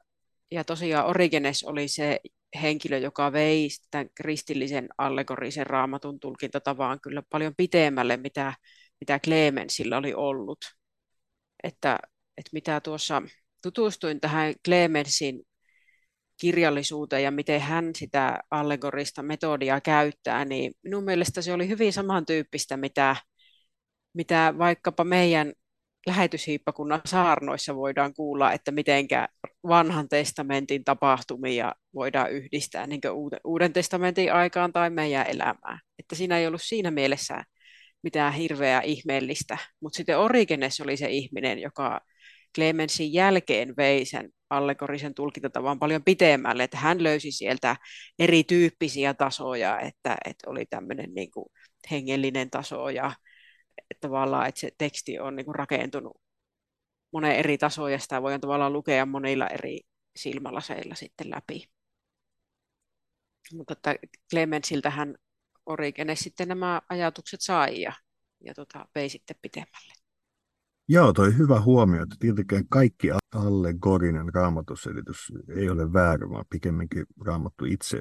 [0.51, 2.21] ja tosiaan Origenes oli se
[2.63, 8.55] henkilö, joka vei tämän kristillisen allegorisen raamatun tulkintatavan kyllä paljon pitemmälle, mitä,
[9.01, 10.59] mitä Clemensillä oli ollut.
[11.63, 11.99] Että,
[12.37, 13.23] että mitä tuossa
[13.63, 15.43] tutustuin tähän Clemensin
[16.41, 22.77] kirjallisuuteen ja miten hän sitä allegorista metodia käyttää, niin minun mielestä se oli hyvin samantyyppistä,
[22.77, 23.17] mitä,
[24.15, 25.53] mitä vaikkapa meidän
[26.07, 29.29] lähetyshiippakunnan saarnoissa voidaan kuulla, että mitenkä
[29.69, 33.01] vanhan testamentin tapahtumia voidaan yhdistää niin
[33.45, 35.81] uuden testamentin aikaan tai meidän elämään.
[35.99, 37.45] Että siinä ei ollut siinä mielessä
[38.03, 42.01] mitään hirveää ihmeellistä, mutta sitten Origenes oli se ihminen, joka
[42.55, 47.77] Clemensin jälkeen vei sen allegorisen tulkintatavan paljon pitemmälle, että hän löysi sieltä
[48.19, 51.47] erityyppisiä tasoja, että, että oli tämmöinen niin kuin
[51.91, 53.13] hengellinen taso ja
[53.91, 56.21] että tavallaan että se teksti on niin kuin rakentunut
[57.13, 59.81] monen eri tasoja, ja sitä voidaan tavallaan lukea monilla eri
[60.17, 61.71] silmälaseilla sitten läpi.
[63.53, 63.95] Mutta että
[64.31, 65.15] Clemensiltähän
[65.67, 67.93] Origenes sitten nämä ajatukset sai ja,
[68.41, 69.93] ja tota, vei sitten pitemmälle.
[70.89, 77.65] Joo, toi hyvä huomio, että tietenkään kaikki allegorinen raamatusselitys ei ole väärä, vaan pikemminkin raamattu
[77.65, 78.01] itse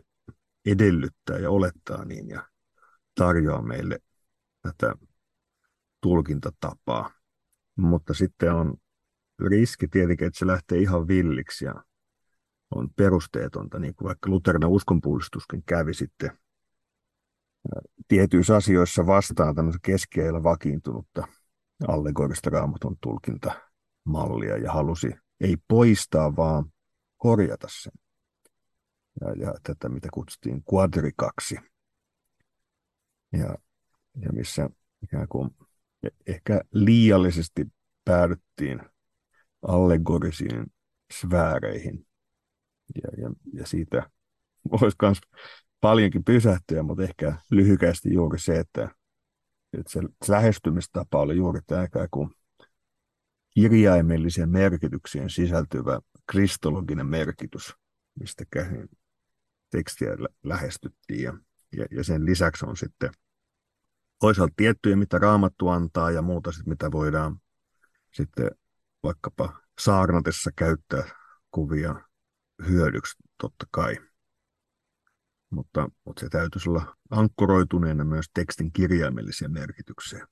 [0.66, 2.50] edellyttää ja olettaa niin ja
[3.16, 4.00] tarjoaa meille
[4.62, 4.96] tätä
[6.02, 7.12] tulkintatapaa.
[7.76, 8.74] Mutta sitten on
[9.48, 11.84] riski tietenkin, että se lähtee ihan villiksi ja
[12.76, 16.32] on perusteetonta, niin kuin vaikka Luterinen uskonpuolustuskin kävi sitten
[18.08, 21.28] tietyissä asioissa vastaan tämmöisen keskeillä vakiintunutta
[21.88, 26.66] allegorista raamatun tulkintamallia ja halusi ei poistaa, vaan
[27.18, 27.92] korjata sen.
[29.22, 31.56] Ja, ja tätä, mitä kutsuttiin quadrikaksi.
[33.34, 33.56] Ja,
[34.16, 34.70] ja missä
[35.04, 35.50] ikään kuin
[36.28, 37.66] ehkä liiallisesti
[38.06, 38.82] päädyttiin
[39.62, 40.66] allegorisiin
[41.14, 42.06] sfääreihin.
[43.04, 44.10] Ja, ja, ja siitä
[44.72, 45.18] voisi myös
[45.82, 48.90] paljonkin pysähtyä, mutta ehkä lyhykästi juuri se, että,
[49.74, 52.32] että se lähestymistapa oli juuri tämä kuin
[53.54, 56.00] kirjaimelliseen merkitykseen sisältyvä
[56.32, 57.74] kristologinen merkitys,
[58.20, 58.90] mistä käsin
[59.70, 60.10] tekstiä
[60.44, 61.24] lähestyttiin.
[61.24, 63.10] Ja, ja sen lisäksi on sitten
[64.20, 67.42] toisaalta tiettyjä, mitä raamattu antaa ja muuta, sit, mitä voidaan
[68.14, 68.52] sitten
[69.04, 71.04] vaikkapa saarnatessa käyttää
[71.52, 71.96] kuvia
[72.68, 73.98] hyödyksi totta kai.
[75.50, 80.28] Mutta, mutta se täytyisi olla ankkuroituneena myös tekstin kirjaimellisia merkityksiä.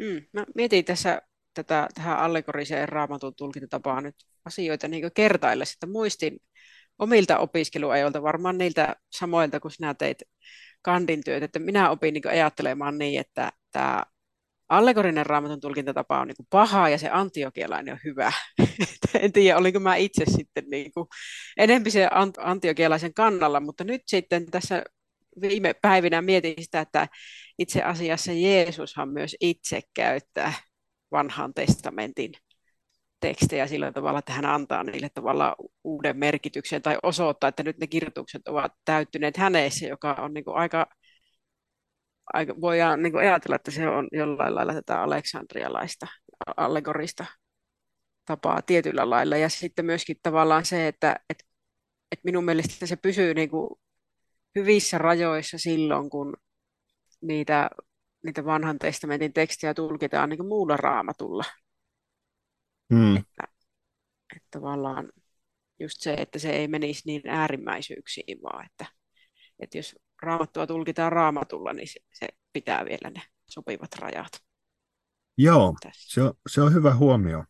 [0.00, 1.22] Mm, mä mietin tässä
[1.54, 4.14] tätä, tähän allegoriseen raamatun tulkintatapaan nyt
[4.44, 6.40] asioita niin kertaille, että muistin
[6.98, 10.22] omilta opiskeluajoilta, varmaan niiltä samoilta kuin sinä teit
[10.82, 14.02] kandin työt, että minä opin niin ajattelemaan niin, että tämä
[14.68, 18.32] allegorinen raamatun tulkintatapa on niin paha ja se antiokialainen on hyvä.
[19.20, 20.92] en tiedä, olinko mä itse sitten niin
[21.56, 24.84] enempi se antiokialaisen kannalla, mutta nyt sitten tässä
[25.40, 27.08] viime päivinä mietin sitä, että
[27.58, 30.52] itse asiassa Jeesushan myös itse käyttää
[31.10, 32.32] vanhan testamentin
[33.20, 37.86] tekstejä sillä tavalla, että hän antaa niille tavalla uuden merkityksen tai osoittaa, että nyt ne
[37.86, 40.86] kirjoitukset ovat täyttyneet häneissä, joka on niin kuin aika,
[42.34, 46.06] aika, voidaan niin kuin ajatella, että se on jollain lailla tätä aleksandrialaista
[46.56, 47.24] allegorista
[48.24, 49.36] tapaa tietyllä lailla.
[49.36, 51.44] Ja sitten myöskin tavallaan se, että, että,
[52.12, 53.70] että minun mielestä se pysyy niin kuin
[54.54, 56.36] hyvissä rajoissa silloin, kun
[57.20, 57.70] niitä,
[58.24, 61.44] niitä vanhan testamentin tekstejä tulkitaan niin kuin muulla raamatulla.
[62.94, 63.16] Hmm.
[63.16, 63.44] Että,
[64.36, 65.12] että tavallaan
[65.80, 68.86] just se, että se ei menisi niin äärimmäisyyksiin, vaan että,
[69.60, 74.42] että jos raamattua tulkitaan raamatulla, niin se, se pitää vielä ne sopivat rajat.
[75.38, 77.44] Joo, se on, se on hyvä huomio.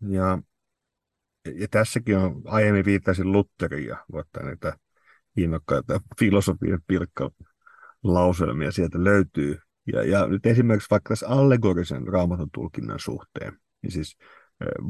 [0.00, 0.38] Ja,
[1.54, 4.78] ja tässäkin on, aiemmin viittasin Lutherin ja voittaa näitä
[5.36, 9.58] innokkaita filosofian pilkkalauselmia sieltä löytyy.
[9.92, 14.16] Ja, ja nyt esimerkiksi vaikka tässä allegorisen raamatun tulkinnan suhteen, niin siis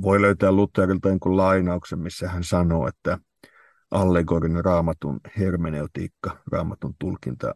[0.02, 3.18] voi löytää Lutherilta jonkun lainauksen, missä hän sanoo, että
[3.90, 7.54] allegorinen raamatun hermeneutiikka, raamatun tulkinta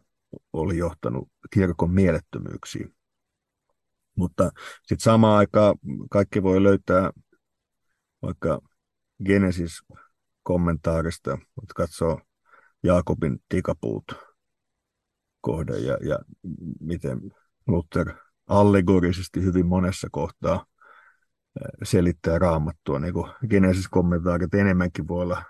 [0.53, 2.95] oli johtanut kirkon mielettömyyksiin.
[4.15, 4.51] Mutta
[4.81, 5.75] sitten samaan aikaan
[6.11, 7.11] kaikki voi löytää
[8.21, 8.61] vaikka
[9.25, 9.83] Genesis
[10.43, 12.21] kommentaarista, mutta katsoo
[12.83, 14.03] Jaakobin tikapuut
[15.41, 16.19] kohde ja, ja
[16.79, 17.19] miten
[17.67, 18.13] Luther
[18.47, 20.65] allegorisesti hyvin monessa kohtaa
[21.83, 25.43] selittää raamattua, niin kuin Genesis kommentaarit enemmänkin voi olla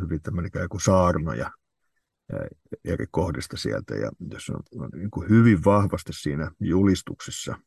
[0.00, 1.50] hyvin tämmöinen kuin saarnoja
[2.84, 7.58] eri kohdista sieltä, ja jos on, on niin kuin hyvin vahvasti siinä julistuksessa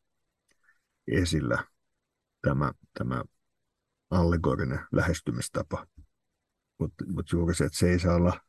[1.07, 1.63] esillä
[2.41, 3.23] tämä, tämä
[4.11, 5.87] allegorinen lähestymistapa,
[6.79, 8.41] mutta mut juuri se, että se ei saa olla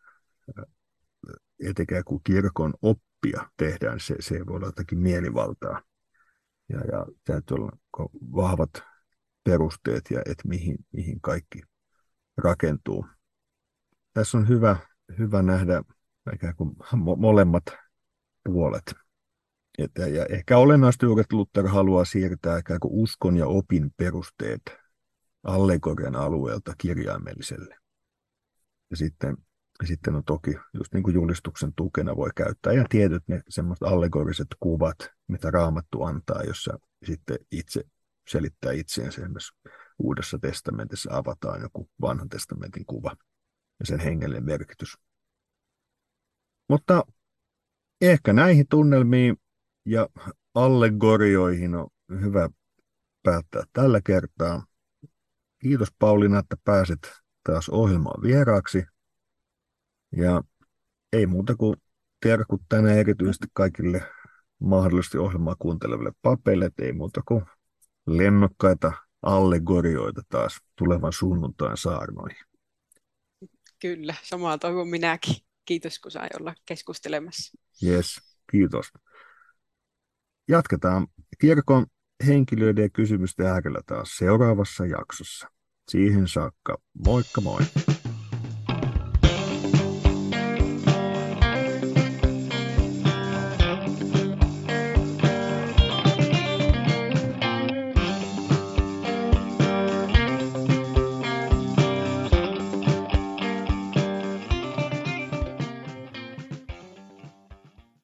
[1.64, 5.83] etenkään kun kirkon oppia tehdään, se, se ei voi olla jotakin mielivaltaa.
[6.68, 7.73] Ja, ja täytyy olla
[8.12, 8.91] vahvat
[9.45, 11.62] perusteet ja että mihin, mihin kaikki
[12.36, 13.07] rakentuu.
[14.12, 14.76] Tässä on hyvä,
[15.18, 15.82] hyvä nähdä
[16.34, 16.76] ikään kuin
[17.16, 17.64] molemmat
[18.45, 18.95] puolet.
[19.78, 24.62] Että, ja ehkä olennaista juuri, että Luther haluaa siirtää ikään kuin uskon ja opin perusteet
[25.43, 27.76] allegorian alueelta kirjaimelliselle.
[28.90, 29.36] Ja sitten,
[29.84, 34.47] sitten on toki, just niin kuin julistuksen tukena voi käyttää, ja tietyt ne semmoiset allegoriset
[34.61, 34.97] kuvat,
[35.28, 37.82] mitä Raamattu antaa, jossa sitten itse
[38.29, 39.53] selittää itseensä esimerkiksi
[39.99, 43.16] Uudessa testamentissa avataan joku vanhan testamentin kuva
[43.81, 44.99] ja sen hengellinen merkitys.
[46.68, 47.07] Mutta
[48.01, 49.37] ehkä näihin tunnelmiin
[49.87, 50.09] ja
[50.55, 51.89] allegorioihin on
[52.20, 52.49] hyvä
[53.23, 54.66] päättää tällä kertaa.
[55.59, 57.01] Kiitos Pauliina, että pääsit
[57.45, 58.85] taas ohjelmaan vieraaksi.
[60.16, 60.43] Ja
[61.12, 61.77] ei muuta kuin
[62.23, 64.11] terkut tänään erityisesti kaikille
[64.59, 67.45] mahdollisesti ohjelmaa kuunteleville papeille, ei muuta kuin
[68.07, 68.92] lennokkaita
[69.22, 72.46] allegorioita taas tulevan sunnuntain saarnoihin.
[73.78, 75.36] Kyllä, samaa toivon minäkin.
[75.64, 77.59] Kiitos, kun sain olla keskustelemassa.
[77.82, 78.92] Yes, kiitos.
[80.48, 81.07] Jatketaan
[81.40, 81.86] kirkon
[82.26, 85.48] henkilöiden ja kysymysten äärellä taas seuraavassa jaksossa.
[85.88, 87.61] Siihen saakka, moikka moi!